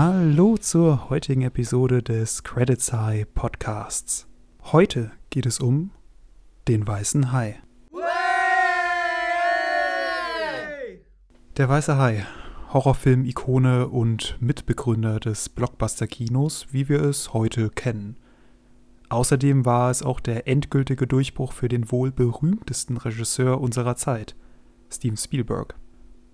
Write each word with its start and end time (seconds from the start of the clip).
Hallo 0.00 0.56
zur 0.56 1.10
heutigen 1.10 1.42
Episode 1.42 2.04
des 2.04 2.44
Credits 2.44 2.92
High 2.92 3.26
Podcasts. 3.34 4.28
Heute 4.62 5.10
geht 5.28 5.44
es 5.44 5.58
um 5.58 5.90
den 6.68 6.86
weißen 6.86 7.32
Hai. 7.32 7.60
Der 11.56 11.68
weiße 11.68 11.98
Hai, 11.98 12.24
Horrorfilm-Ikone 12.72 13.88
und 13.88 14.36
Mitbegründer 14.40 15.18
des 15.18 15.48
Blockbuster-Kinos, 15.48 16.68
wie 16.70 16.88
wir 16.88 17.02
es 17.02 17.32
heute 17.32 17.68
kennen. 17.68 18.18
Außerdem 19.08 19.64
war 19.64 19.90
es 19.90 20.04
auch 20.04 20.20
der 20.20 20.46
endgültige 20.46 21.08
Durchbruch 21.08 21.52
für 21.52 21.68
den 21.68 21.90
wohl 21.90 22.12
berühmtesten 22.12 22.98
Regisseur 22.98 23.60
unserer 23.60 23.96
Zeit, 23.96 24.36
Steven 24.92 25.16
Spielberg. 25.16 25.74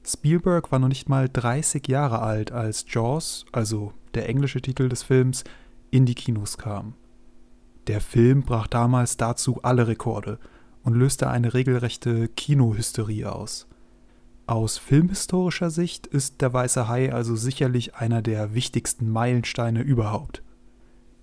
Spielberg 0.07 0.71
war 0.71 0.79
noch 0.79 0.89
nicht 0.89 1.09
mal 1.09 1.29
30 1.33 1.89
Jahre 1.89 2.21
alt, 2.21 2.53
als 2.53 2.85
Jaws, 2.89 3.47
also 3.53 3.93
der 4.15 4.29
englische 4.29 4.61
Titel 4.61 4.89
des 4.89 5.03
Films, 5.03 5.45
in 5.91 6.07
die 6.07 6.15
Kinos 6.15 6.59
kam. 6.59 6.95
Der 7.87 8.01
Film 8.01 8.43
brach 8.43 8.67
damals 8.67 9.17
dazu 9.17 9.61
alle 9.63 9.87
Rekorde 9.87 10.39
und 10.83 10.95
löste 10.95 11.29
eine 11.29 11.55
regelrechte 11.55 12.29
Kinohysterie 12.29 13.31
aus. 13.31 13.67
Aus 14.47 14.77
filmhistorischer 14.77 15.71
Sicht 15.71 16.07
ist 16.07 16.43
Der 16.43 16.53
Weiße 16.53 16.87
Hai 16.89 17.13
also 17.13 17.35
sicherlich 17.35 17.95
einer 17.95 18.21
der 18.21 18.55
wichtigsten 18.55 19.09
Meilensteine 19.09 19.81
überhaupt. 19.81 20.43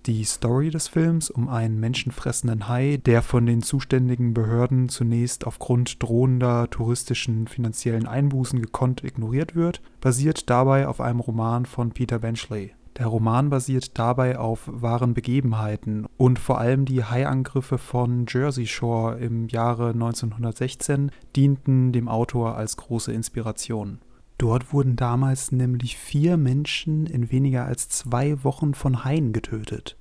Die 0.06 0.24
Story 0.24 0.70
des 0.70 0.88
Films 0.88 1.30
um 1.30 1.48
einen 1.48 1.78
menschenfressenden 1.78 2.66
Hai, 2.66 2.98
der 3.06 3.22
von 3.22 3.46
den 3.46 3.62
zuständigen 3.62 4.34
Behörden 4.34 4.88
zunächst 4.88 5.46
aufgrund 5.46 6.02
drohender 6.02 6.68
touristischen 6.70 7.46
finanziellen 7.46 8.08
Einbußen 8.08 8.60
gekonnt 8.60 9.04
ignoriert 9.04 9.54
wird, 9.54 9.80
basiert 10.00 10.50
dabei 10.50 10.88
auf 10.88 11.00
einem 11.00 11.20
Roman 11.20 11.66
von 11.66 11.92
Peter 11.92 12.18
Benchley. 12.18 12.72
Der 12.98 13.06
Roman 13.06 13.48
basiert 13.48 13.96
dabei 13.96 14.40
auf 14.40 14.62
wahren 14.66 15.14
Begebenheiten 15.14 16.06
und 16.16 16.40
vor 16.40 16.58
allem 16.58 16.84
die 16.84 17.04
Haiangriffe 17.04 17.78
von 17.78 18.26
Jersey 18.28 18.66
Shore 18.66 19.18
im 19.18 19.46
Jahre 19.46 19.90
1916 19.90 21.12
dienten 21.36 21.92
dem 21.92 22.08
Autor 22.08 22.56
als 22.56 22.76
große 22.76 23.12
Inspiration. 23.12 24.00
Dort 24.42 24.72
wurden 24.72 24.96
damals 24.96 25.52
nämlich 25.52 25.96
vier 25.96 26.36
Menschen 26.36 27.06
in 27.06 27.30
weniger 27.30 27.64
als 27.64 27.88
zwei 27.88 28.42
Wochen 28.42 28.74
von 28.74 29.04
Haien 29.04 29.32
getötet. 29.32 29.96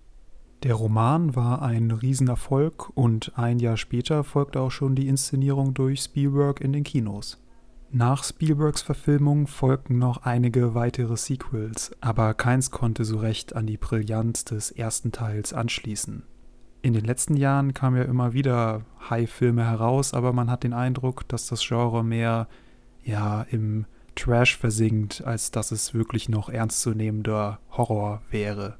Der 0.63 0.73
Roman 0.73 1.35
war 1.35 1.61
ein 1.61 1.91
Riesenerfolg 1.91 2.89
und 2.97 3.37
ein 3.37 3.59
Jahr 3.59 3.77
später 3.77 4.23
folgte 4.23 4.59
auch 4.59 4.71
schon 4.71 4.95
die 4.95 5.07
Inszenierung 5.07 5.75
durch 5.75 6.01
Spielberg 6.01 6.59
in 6.59 6.73
den 6.73 6.83
Kinos. 6.83 7.39
Nach 7.91 8.23
Spielbergs 8.23 8.81
Verfilmung 8.81 9.45
folgten 9.45 9.99
noch 9.99 10.23
einige 10.23 10.73
weitere 10.73 11.17
Sequels, 11.17 11.91
aber 12.01 12.33
keins 12.33 12.71
konnte 12.71 13.05
so 13.05 13.19
recht 13.19 13.55
an 13.55 13.67
die 13.67 13.77
Brillanz 13.77 14.43
des 14.43 14.71
ersten 14.71 15.11
Teils 15.11 15.53
anschließen. 15.53 16.23
In 16.81 16.93
den 16.93 17.05
letzten 17.05 17.37
Jahren 17.37 17.75
kamen 17.75 17.97
ja 17.97 18.05
immer 18.05 18.33
wieder 18.33 18.85
High-Filme 19.07 19.63
heraus, 19.63 20.15
aber 20.15 20.33
man 20.33 20.49
hat 20.49 20.63
den 20.63 20.73
Eindruck, 20.73 21.29
dass 21.29 21.45
das 21.45 21.61
Genre 21.61 22.03
mehr 22.03 22.47
ja 23.03 23.43
im 23.43 23.85
Trash 24.21 24.55
versinkt, 24.55 25.23
als 25.25 25.49
dass 25.49 25.71
es 25.71 25.95
wirklich 25.95 26.29
noch 26.29 26.47
ernstzunehmender 26.47 27.59
Horror 27.71 28.21
wäre. 28.29 28.77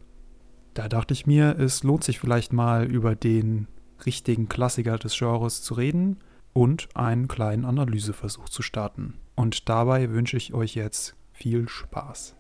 Da 0.76 0.88
dachte 0.88 1.16
ich 1.16 1.26
mir, 1.26 1.58
es 1.58 1.82
lohnt 1.82 2.04
sich 2.04 2.20
vielleicht 2.20 2.54
mal 2.54 2.86
über 2.86 3.16
den 3.16 3.68
richtigen 4.06 4.50
Klassiker 4.50 5.00
des 5.00 5.18
Genres 5.18 5.64
zu 5.64 5.74
reden 5.74 6.20
und 6.54 6.90
einen 6.94 7.28
kleinen 7.28 7.66
Analyseversuch 7.66 8.50
zu 8.50 8.62
starten. 8.62 9.16
Und 9.34 9.68
dabei 9.68 10.12
wünsche 10.12 10.38
ich 10.38 10.54
euch 10.54 10.76
jetzt 10.76 11.16
viel 11.32 11.68
Spaß. 11.68 12.36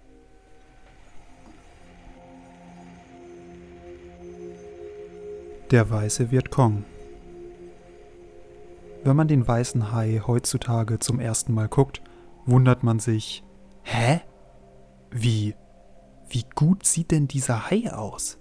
Der 5.72 5.90
weiße 5.90 6.30
Vietcong. 6.30 6.86
Wenn 9.04 9.16
man 9.16 9.28
den 9.28 9.48
weißen 9.48 9.92
Hai 9.92 10.22
heutzutage 10.28 11.00
zum 11.00 11.20
ersten 11.20 11.56
Mal 11.56 11.68
guckt, 11.68 12.04
wundert 12.52 12.84
man 12.84 13.00
sich, 13.00 13.44
hä? 13.82 14.22
Wie? 15.10 15.56
Wie 16.30 16.46
gut 16.54 16.86
sieht 16.86 17.12
denn 17.12 17.28
dieser 17.28 17.72
Hai 17.72 17.92
aus? 17.92 18.38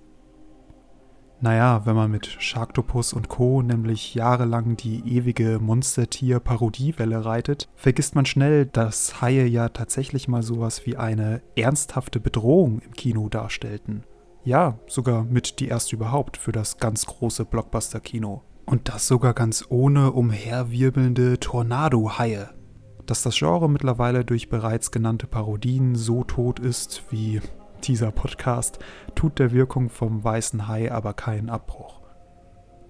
Naja, 1.40 1.86
wenn 1.86 1.96
man 1.96 2.10
mit 2.10 2.26
Sharktopus 2.26 3.14
und 3.14 3.28
Co. 3.30 3.62
nämlich 3.62 4.14
jahrelang 4.14 4.76
die 4.76 4.98
ewige 5.16 5.58
Monstertier-Parodiewelle 5.58 7.24
reitet, 7.24 7.70
vergisst 7.76 8.14
man 8.14 8.26
schnell, 8.26 8.66
dass 8.66 9.22
Haie 9.22 9.46
ja 9.46 9.70
tatsächlich 9.70 10.28
mal 10.28 10.42
sowas 10.42 10.84
wie 10.84 10.98
eine 10.98 11.40
ernsthafte 11.56 12.20
Bedrohung 12.20 12.80
im 12.80 12.92
Kino 12.92 13.30
darstellten. 13.30 14.04
Ja, 14.44 14.78
sogar 14.86 15.24
mit 15.24 15.60
die 15.60 15.68
erste 15.68 15.96
überhaupt 15.96 16.36
für 16.36 16.52
das 16.52 16.76
ganz 16.76 17.06
große 17.06 17.46
Blockbuster-Kino. 17.46 18.42
Und 18.66 18.88
das 18.90 19.06
sogar 19.06 19.32
ganz 19.32 19.64
ohne 19.70 20.12
umherwirbelnde 20.12 21.40
Tornado-Haie 21.40 22.59
dass 23.06 23.22
das 23.22 23.36
Genre 23.36 23.68
mittlerweile 23.68 24.24
durch 24.24 24.48
bereits 24.48 24.90
genannte 24.90 25.26
Parodien 25.26 25.94
so 25.94 26.24
tot 26.24 26.58
ist 26.58 27.02
wie 27.10 27.40
dieser 27.84 28.10
Podcast, 28.10 28.78
tut 29.14 29.38
der 29.38 29.52
Wirkung 29.52 29.88
vom 29.88 30.22
Weißen 30.22 30.68
Hai 30.68 30.92
aber 30.92 31.14
keinen 31.14 31.50
Abbruch. 31.50 32.00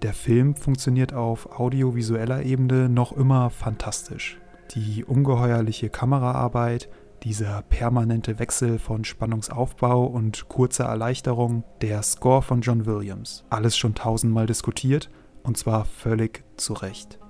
Der 0.01 0.13
Film 0.13 0.55
funktioniert 0.55 1.13
auf 1.13 1.59
audiovisueller 1.59 2.43
Ebene 2.43 2.89
noch 2.89 3.11
immer 3.11 3.49
fantastisch. 3.49 4.39
Die 4.73 5.03
ungeheuerliche 5.05 5.89
Kameraarbeit, 5.89 6.89
dieser 7.23 7.61
permanente 7.61 8.39
Wechsel 8.39 8.79
von 8.79 9.05
Spannungsaufbau 9.05 10.05
und 10.05 10.49
kurzer 10.49 10.85
Erleichterung, 10.85 11.63
der 11.81 12.01
Score 12.01 12.41
von 12.41 12.61
John 12.61 12.87
Williams. 12.87 13.43
Alles 13.49 13.77
schon 13.77 13.93
tausendmal 13.93 14.47
diskutiert 14.47 15.09
und 15.43 15.57
zwar 15.57 15.85
völlig 15.85 16.43
zu 16.57 16.73
Recht. 16.73 17.20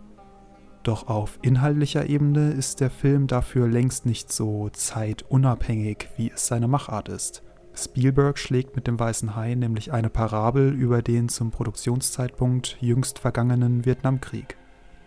Doch 0.84 1.08
auf 1.08 1.38
inhaltlicher 1.44 2.10
Ebene 2.10 2.52
ist 2.52 2.80
der 2.80 2.90
Film 2.90 3.28
dafür 3.28 3.68
längst 3.68 4.06
nicht 4.06 4.32
so 4.32 4.70
zeitunabhängig, 4.70 6.10
wie 6.18 6.32
es 6.32 6.48
seine 6.48 6.68
Machart 6.68 7.10
ist. 7.10 7.44
Spielberg 7.74 8.38
schlägt 8.38 8.76
mit 8.76 8.88
dem 8.88 9.00
Weißen 9.00 9.36
Hai 9.36 9.56
nämlich 9.56 9.94
eine 9.94 10.10
Parabel 10.10 10.74
über 10.74 11.02
den 11.02 11.30
zum 11.30 11.52
Produktionszeitpunkt 11.52 12.78
jüngst 12.82 13.20
vergangenen 13.20 13.86
Vietnamkrieg. 13.86 14.58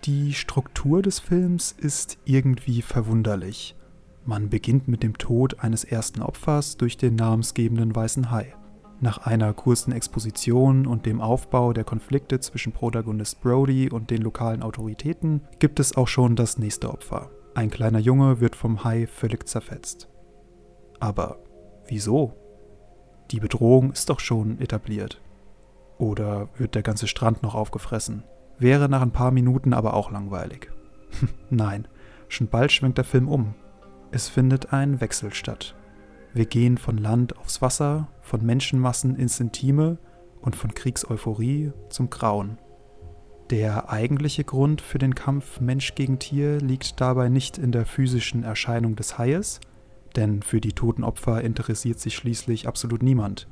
Die 0.05 0.33
Struktur 0.33 1.03
des 1.03 1.19
Films 1.19 1.73
ist 1.77 2.19
irgendwie 2.25 2.83
verwunderlich. 2.83 3.75
Man 4.25 4.49
beginnt 4.49 4.89
mit 4.89 5.03
dem 5.03 5.19
Tod 5.19 5.61
eines 5.61 5.85
ersten 5.85 6.23
Opfers 6.23 6.77
durch 6.77 6.97
den 6.97 7.17
namensgebenden 7.17 7.95
Weißen 7.95 8.31
Hai. 8.31 8.55
Nach 9.01 9.19
einer 9.19 9.53
kurzen 9.53 9.93
Exposition 9.93 10.87
und 10.87 11.05
dem 11.07 11.21
Aufbau 11.21 11.73
der 11.73 11.85
Konflikte 11.85 12.41
zwischen 12.41 12.73
Protagonist 12.73 13.41
Brody 13.41 13.91
und 13.91 14.11
den 14.11 14.23
lokalen 14.23 14.63
Autoritäten 14.63 15.43
gibt 15.59 15.81
es 15.81 15.97
auch 15.97 16.09
schon 16.09 16.37
das 16.37 16.59
nächste 16.59 16.91
Opfer. 16.91 17.31
Ein 17.55 17.71
kleiner 17.71 17.99
Junge 17.99 18.41
wird 18.41 18.57
vom 18.57 18.85
Hai 18.85 19.07
völlig 19.07 19.49
zerfetzt. 19.49 20.09
Aber 21.01 21.39
wieso? 21.87 22.35
Die 23.31 23.41
Bedrohung 23.41 23.93
ist 23.93 24.11
doch 24.11 24.21
schon 24.21 24.61
etabliert. 24.61 25.21
Oder 25.99 26.49
wird 26.57 26.75
der 26.75 26.83
ganze 26.83 27.07
Strand 27.07 27.43
noch 27.43 27.55
aufgefressen? 27.55 28.25
Wäre 28.59 28.89
nach 28.89 29.03
ein 29.03 29.13
paar 29.13 29.31
Minuten 29.31 29.73
aber 29.73 29.95
auch 29.95 30.11
langweilig. 30.11 30.71
Nein, 31.51 31.89
schon 32.29 32.49
bald 32.49 32.73
schwenkt 32.73 32.99
der 32.99 33.05
Film 33.05 33.29
um. 33.29 33.55
Es 34.11 34.29
findet 34.29 34.73
ein 34.73 35.01
Wechsel 35.01 35.33
statt. 35.35 35.75
Wir 36.35 36.47
gehen 36.47 36.79
von 36.79 36.99
Land 36.99 37.39
aufs 37.39 37.63
Wasser, 37.63 38.09
von 38.21 38.45
Menschenmassen 38.45 39.15
ins 39.15 39.39
Intime 39.39 39.99
und 40.41 40.57
von 40.57 40.75
Kriegseuphorie 40.75 41.71
zum 41.91 42.11
Grauen. 42.11 42.59
Der 43.51 43.89
eigentliche 43.89 44.43
Grund 44.43 44.81
für 44.81 44.99
den 44.99 45.15
Kampf 45.15 45.61
Mensch 45.61 45.95
gegen 45.95 46.19
Tier 46.19 46.59
liegt 46.59 47.01
dabei 47.01 47.29
nicht 47.29 47.57
in 47.57 47.71
der 47.71 47.87
physischen 47.87 48.43
Erscheinung 48.43 48.97
des 48.97 49.17
Haies, 49.17 49.61
denn 50.17 50.43
für 50.43 50.61
die 50.61 50.73
toten 50.73 51.05
Opfer 51.05 51.41
interessiert 51.41 52.01
sich 52.01 52.17
schließlich 52.17 52.67
absolut 52.67 53.05
niemand. 53.05 53.47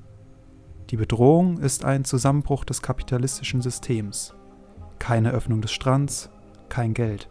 Die 0.90 0.96
Bedrohung 0.96 1.58
ist 1.58 1.84
ein 1.84 2.04
Zusammenbruch 2.04 2.64
des 2.64 2.82
kapitalistischen 2.82 3.62
Systems. 3.62 4.34
Keine 4.98 5.30
Öffnung 5.30 5.60
des 5.62 5.70
Strands, 5.70 6.30
kein 6.68 6.94
Geld. 6.94 7.28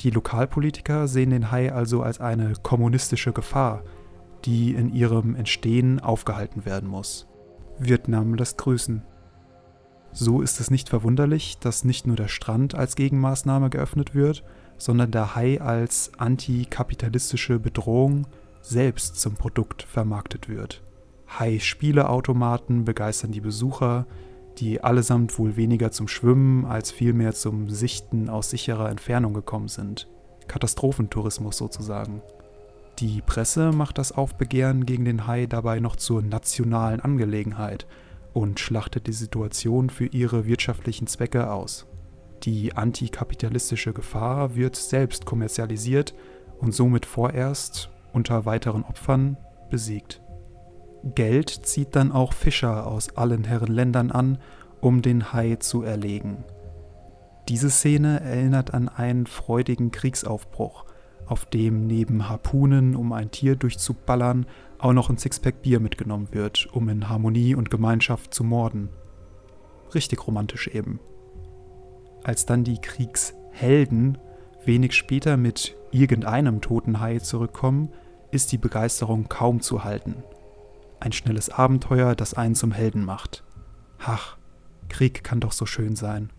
Die 0.00 0.10
Lokalpolitiker 0.10 1.06
sehen 1.06 1.30
den 1.30 1.50
Hai 1.50 1.72
also 1.72 2.02
als 2.02 2.20
eine 2.20 2.54
kommunistische 2.62 3.32
Gefahr, 3.32 3.82
die 4.44 4.74
in 4.74 4.92
ihrem 4.92 5.34
Entstehen 5.34 6.00
aufgehalten 6.00 6.64
werden 6.64 6.88
muss. 6.88 7.26
Vietnam 7.78 8.34
lässt 8.34 8.58
grüßen. 8.58 9.02
So 10.12 10.40
ist 10.40 10.60
es 10.60 10.70
nicht 10.70 10.88
verwunderlich, 10.88 11.58
dass 11.58 11.84
nicht 11.84 12.06
nur 12.06 12.16
der 12.16 12.28
Strand 12.28 12.74
als 12.74 12.96
Gegenmaßnahme 12.96 13.70
geöffnet 13.70 14.14
wird, 14.14 14.42
sondern 14.78 15.10
der 15.10 15.34
Hai 15.34 15.60
als 15.60 16.12
antikapitalistische 16.18 17.58
Bedrohung 17.58 18.26
selbst 18.62 19.20
zum 19.20 19.34
Produkt 19.34 19.82
vermarktet 19.82 20.48
wird. 20.48 20.82
Hai-Spieleautomaten 21.28 22.84
begeistern 22.84 23.32
die 23.32 23.40
Besucher, 23.40 24.06
die 24.58 24.82
allesamt 24.82 25.38
wohl 25.38 25.56
weniger 25.56 25.90
zum 25.90 26.08
Schwimmen 26.08 26.64
als 26.64 26.90
vielmehr 26.90 27.32
zum 27.34 27.68
Sichten 27.68 28.28
aus 28.28 28.50
sicherer 28.50 28.88
Entfernung 28.88 29.34
gekommen 29.34 29.68
sind. 29.68 30.08
Katastrophentourismus 30.48 31.56
sozusagen. 31.56 32.22
Die 32.98 33.22
Presse 33.22 33.70
macht 33.70 33.98
das 33.98 34.10
Aufbegehren 34.10 34.84
gegen 34.84 35.04
den 35.04 35.28
Hai 35.28 35.46
dabei 35.46 35.78
noch 35.78 35.94
zur 35.94 36.20
nationalen 36.20 37.00
Angelegenheit 37.00 37.86
und 38.32 38.58
schlachtet 38.58 39.06
die 39.06 39.12
Situation 39.12 39.88
für 39.88 40.06
ihre 40.06 40.46
wirtschaftlichen 40.46 41.06
Zwecke 41.06 41.52
aus. 41.52 41.86
Die 42.42 42.74
antikapitalistische 42.76 43.92
Gefahr 43.92 44.56
wird 44.56 44.74
selbst 44.74 45.26
kommerzialisiert 45.26 46.12
und 46.58 46.74
somit 46.74 47.06
vorerst 47.06 47.88
unter 48.12 48.46
weiteren 48.46 48.82
Opfern 48.82 49.36
besiegt. 49.70 50.20
Geld 51.14 51.50
zieht 51.50 51.94
dann 51.94 52.10
auch 52.10 52.32
Fischer 52.32 52.88
aus 52.88 53.16
allen 53.16 53.44
Herren 53.44 53.72
Ländern 53.72 54.10
an, 54.10 54.38
um 54.80 55.02
den 55.02 55.32
Hai 55.32 55.54
zu 55.56 55.82
erlegen. 55.82 56.42
Diese 57.48 57.70
Szene 57.70 58.20
erinnert 58.20 58.74
an 58.74 58.88
einen 58.88 59.26
freudigen 59.26 59.92
Kriegsaufbruch, 59.92 60.84
auf 61.28 61.46
dem 61.46 61.86
neben 61.86 62.28
Harpunen, 62.28 62.96
um 62.96 63.12
ein 63.12 63.30
Tier 63.30 63.56
durchzuballern, 63.56 64.46
auch 64.78 64.92
noch 64.92 65.10
ein 65.10 65.18
Sixpack 65.18 65.62
Bier 65.62 65.80
mitgenommen 65.80 66.28
wird, 66.32 66.68
um 66.72 66.88
in 66.88 67.08
Harmonie 67.08 67.54
und 67.54 67.70
Gemeinschaft 67.70 68.32
zu 68.32 68.44
morden. 68.44 68.88
Richtig 69.94 70.26
romantisch 70.26 70.68
eben. 70.68 71.00
Als 72.24 72.46
dann 72.46 72.64
die 72.64 72.80
Kriegshelden 72.80 74.18
wenig 74.64 74.94
später 74.94 75.36
mit 75.36 75.76
irgendeinem 75.90 76.60
toten 76.60 77.00
Hai 77.00 77.18
zurückkommen, 77.18 77.90
ist 78.30 78.52
die 78.52 78.58
Begeisterung 78.58 79.28
kaum 79.28 79.60
zu 79.60 79.84
halten. 79.84 80.22
Ein 81.00 81.12
schnelles 81.12 81.48
Abenteuer, 81.50 82.14
das 82.14 82.34
einen 82.34 82.54
zum 82.54 82.72
Helden 82.72 83.04
macht. 83.04 83.44
Ach, 83.98 84.36
Krieg 84.88 85.24
kann 85.24 85.40
doch 85.40 85.52
so 85.52 85.66
schön 85.66 85.96
sein. 85.96 86.30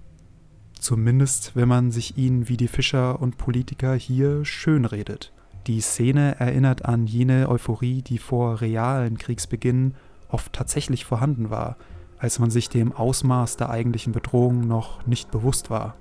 Zumindest, 0.80 1.56
wenn 1.56 1.68
man 1.68 1.92
sich 1.92 2.18
ihn 2.18 2.48
wie 2.48 2.56
die 2.56 2.70
Fischer 2.70 3.22
und 3.22 3.38
Politiker 3.38 3.94
hier 3.94 4.46
schönredet. 4.46 5.34
Die 5.68 5.82
Szene 5.82 6.40
erinnert 6.40 6.86
an 6.86 7.06
jene 7.06 7.50
Euphorie, 7.50 8.02
die 8.02 8.18
vor 8.18 8.62
realen 8.62 9.18
Kriegsbeginn 9.18 9.96
oft 10.30 10.54
tatsächlich 10.54 11.04
vorhanden 11.04 11.50
war, 11.50 11.76
als 12.18 12.40
man 12.40 12.50
sich 12.50 12.70
dem 12.70 12.94
Ausmaß 12.94 13.58
der 13.58 13.70
eigentlichen 13.70 14.14
Bedrohung 14.14 14.62
noch 14.62 15.06
nicht 15.06 15.32
bewusst 15.32 15.70
war. 15.70 15.96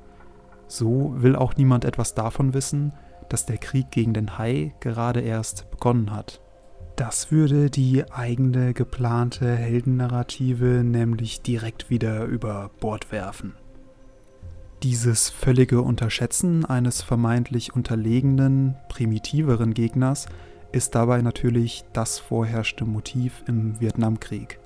So 0.69 1.15
will 1.17 1.35
auch 1.35 1.57
niemand 1.57 1.85
etwas 1.85 2.15
davon 2.15 2.55
wissen, 2.55 2.93
dass 3.29 3.47
der 3.47 3.59
Krieg 3.59 3.91
gegen 3.91 4.15
den 4.15 4.39
Hai 4.39 4.75
gerade 4.81 5.21
erst 5.21 5.71
begonnen 5.73 6.13
hat. 6.13 6.41
Das 6.95 7.31
würde 7.31 7.69
die 7.69 8.11
eigene 8.11 8.75
geplante 8.75 9.55
Heldennarrative 9.55 10.83
nämlich 10.85 11.43
direkt 11.43 11.91
wieder 11.91 12.25
über 12.25 12.71
Bord 12.81 13.13
werfen. 13.13 13.55
Dieses 14.85 15.29
völlige 15.29 15.83
Unterschätzen 15.83 16.65
eines 16.65 17.03
vermeintlich 17.03 17.75
unterlegenen, 17.75 18.77
primitiveren 18.89 19.75
Gegners 19.75 20.27
ist 20.71 20.95
dabei 20.95 21.21
natürlich 21.21 21.85
das 21.93 22.21
vorherrschende 22.21 22.85
Motiv 22.85 23.43
im 23.49 23.81
Vietnamkrieg. 23.81 24.61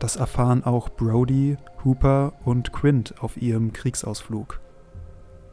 Das 0.00 0.16
erfahren 0.16 0.64
auch 0.64 0.88
Brody, 0.88 1.58
Hooper 1.84 2.32
und 2.44 2.72
Quint 2.72 3.14
auf 3.20 3.40
ihrem 3.40 3.72
Kriegsausflug. 3.72 4.60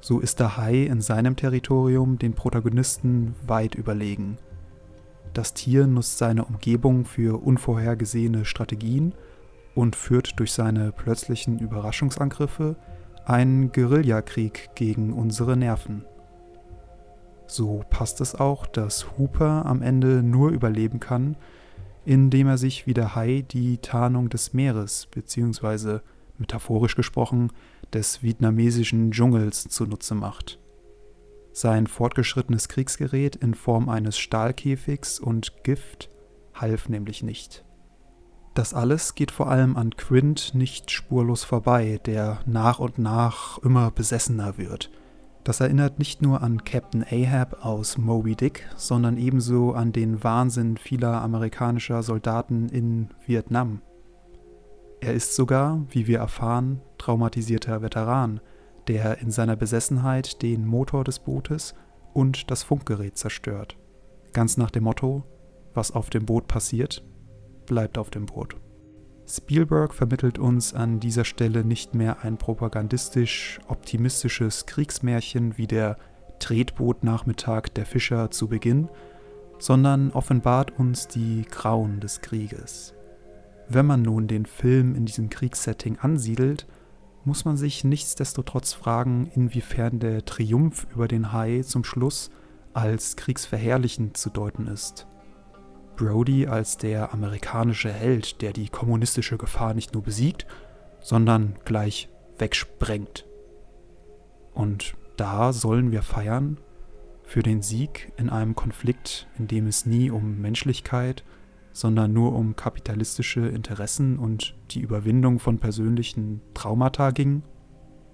So 0.02 0.22
ist 0.22 0.40
der 0.40 0.58
Hai 0.58 0.84
in 0.84 1.02
seinem 1.02 1.36
Territorium 1.36 2.18
den 2.18 2.34
Protagonisten 2.34 3.36
weit 3.46 3.76
überlegen. 3.76 4.40
Das 5.34 5.54
Tier 5.54 5.86
nutzt 5.86 6.18
seine 6.18 6.46
Umgebung 6.46 7.06
für 7.06 7.44
unvorhergesehene 7.44 8.44
Strategien 8.44 9.14
und 9.76 9.96
führt 9.96 10.40
durch 10.40 10.52
seine 10.54 10.92
plötzlichen 10.92 11.60
Überraschungsangriffe 11.60 12.76
einen 13.28 13.74
Guerillakrieg 13.74 14.70
gegen 14.76 15.12
unsere 15.12 15.58
Nerven. 15.58 16.06
So 17.46 17.84
passt 17.90 18.22
es 18.22 18.36
auch, 18.36 18.66
dass 18.66 19.18
Hooper 19.18 19.66
am 19.66 19.82
Ende 19.82 20.24
nur 20.24 20.52
überleben 20.52 21.02
kann, 21.02 21.36
indem 22.06 22.48
er 22.48 22.58
sich 22.58 22.88
wie 22.88 22.94
der 22.94 23.16
Hai 23.16 23.44
die 23.46 23.80
Tarnung 23.80 24.30
des 24.30 24.54
Meeres 24.54 25.08
bzw. 25.08 26.00
metaphorisch 26.38 26.96
gesprochen 26.96 27.52
des 27.92 28.24
vietnamesischen 28.24 29.12
Dschungels 29.12 29.68
zunutze 29.68 30.16
macht. 30.16 30.60
Sein 31.52 31.88
fortgeschrittenes 31.88 32.70
Kriegsgerät 32.70 33.36
in 33.36 33.56
Form 33.56 33.90
eines 33.90 34.18
Stahlkäfigs 34.18 35.20
und 35.20 35.64
Gift 35.64 36.10
half 36.54 36.88
nämlich 36.88 37.24
nicht. 37.24 37.66
Das 38.58 38.74
alles 38.74 39.14
geht 39.14 39.30
vor 39.30 39.52
allem 39.52 39.78
an 39.78 39.96
Quint 39.98 40.56
nicht 40.56 40.90
spurlos 40.90 41.44
vorbei, 41.44 42.00
der 42.08 42.40
nach 42.48 42.80
und 42.80 42.98
nach 42.98 43.60
immer 43.60 43.92
besessener 43.92 44.58
wird. 44.58 44.90
Das 45.44 45.60
erinnert 45.60 46.00
nicht 46.00 46.24
nur 46.24 46.42
an 46.42 46.64
Captain 46.64 47.06
Ahab 47.08 47.64
aus 47.64 48.00
Moby 48.00 48.36
Dick, 48.36 48.68
sondern 48.76 49.18
ebenso 49.18 49.74
an 49.74 49.92
den 49.92 50.24
Wahnsinn 50.24 50.78
vieler 50.78 51.22
amerikanischer 51.22 52.02
Soldaten 52.02 52.68
in 52.70 53.10
Vietnam. 53.28 53.84
Er 55.02 55.14
ist 55.14 55.36
sogar, 55.36 55.86
wie 55.90 56.08
wir 56.08 56.18
erfahren, 56.18 56.82
traumatisierter 56.98 57.84
Veteran, 57.84 58.40
der 58.88 59.20
in 59.20 59.30
seiner 59.30 59.56
Besessenheit 59.56 60.42
den 60.42 60.66
Motor 60.66 61.04
des 61.04 61.20
Bootes 61.20 61.76
und 62.12 62.50
das 62.50 62.64
Funkgerät 62.64 63.20
zerstört. 63.20 63.78
Ganz 64.34 64.58
nach 64.58 64.72
dem 64.72 64.86
Motto, 64.86 65.26
was 65.76 65.92
auf 65.92 66.10
dem 66.10 66.26
Boot 66.26 66.48
passiert, 66.48 67.04
bleibt 67.68 68.00
auf 68.00 68.10
dem 68.10 68.26
Boot. 68.26 68.56
Spielberg 69.30 69.94
vermittelt 69.94 70.40
uns 70.40 70.74
an 70.74 71.00
dieser 71.00 71.26
Stelle 71.26 71.64
nicht 71.64 71.94
mehr 71.94 72.24
ein 72.24 72.38
propagandistisch 72.38 73.60
optimistisches 73.68 74.66
Kriegsmärchen 74.66 75.58
wie 75.58 75.68
der 75.68 75.98
Tretbootnachmittag 76.40 77.70
der 77.76 77.86
Fischer 77.86 78.32
zu 78.32 78.48
Beginn, 78.48 78.90
sondern 79.60 80.12
offenbart 80.12 80.80
uns 80.80 81.08
die 81.08 81.46
Grauen 81.50 82.00
des 82.00 82.22
Krieges. 82.22 82.94
Wenn 83.70 83.86
man 83.86 84.02
nun 84.02 84.28
den 84.28 84.46
Film 84.46 84.96
in 84.96 85.06
diesem 85.06 85.30
Kriegssetting 85.30 85.98
ansiedelt, 86.00 86.68
muss 87.26 87.44
man 87.44 87.58
sich 87.58 87.84
nichtsdestotrotz 87.84 88.72
fragen, 88.72 89.30
inwiefern 89.36 90.00
der 90.00 90.24
Triumph 90.24 90.88
über 90.94 91.10
den 91.10 91.34
Hai 91.34 91.64
zum 91.64 91.84
Schluss 91.84 92.30
als 92.74 93.18
kriegsverherrlichend 93.18 94.16
zu 94.16 94.30
deuten 94.30 94.68
ist. 94.68 95.08
Brody 95.98 96.48
als 96.48 96.78
der 96.78 97.14
amerikanische 97.14 97.92
Held, 97.92 98.42
der 98.42 98.54
die 98.54 98.70
kommunistische 98.70 99.38
Gefahr 99.38 99.74
nicht 99.74 99.94
nur 99.94 100.04
besiegt, 100.04 100.48
sondern 101.02 101.56
gleich 101.66 102.08
wegsprengt. 102.38 103.26
Und 104.54 104.96
da 105.18 105.52
sollen 105.52 105.92
wir 105.92 106.04
feiern 106.04 106.58
für 107.24 107.44
den 107.44 107.62
Sieg 107.62 108.14
in 108.16 108.30
einem 108.30 108.56
Konflikt, 108.56 109.28
in 109.38 109.48
dem 109.48 109.68
es 109.68 109.86
nie 109.86 110.10
um 110.10 110.40
Menschlichkeit, 110.40 111.26
sondern 111.74 112.14
nur 112.14 112.34
um 112.34 112.56
kapitalistische 112.56 113.48
Interessen 113.48 114.18
und 114.18 114.56
die 114.72 114.80
Überwindung 114.80 115.40
von 115.40 115.60
persönlichen 115.60 116.42
Traumata 116.54 117.12
ging? 117.12 117.44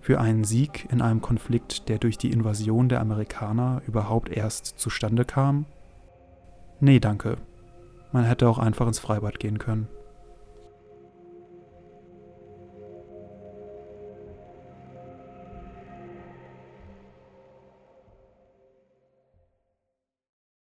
Für 0.02 0.20
einen 0.20 0.44
Sieg 0.44 0.88
in 0.92 1.02
einem 1.02 1.22
Konflikt, 1.22 1.88
der 1.88 1.98
durch 1.98 2.18
die 2.18 2.32
Invasion 2.32 2.90
der 2.90 3.00
Amerikaner 3.00 3.82
überhaupt 3.88 4.30
erst 4.30 4.80
zustande 4.80 5.24
kam? 5.24 5.66
Nee, 6.82 7.00
danke. 7.00 7.38
Man 8.14 8.26
hätte 8.26 8.48
auch 8.48 8.60
einfach 8.60 8.86
ins 8.88 9.00
Freibad 9.00 9.40
gehen 9.40 9.58
können. 9.58 9.88